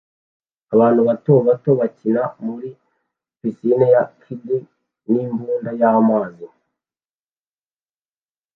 [0.73, 2.69] Abana bato bato bakina muri
[3.39, 4.61] pisine ya kiddie
[5.11, 6.47] n'imbunda y'amazi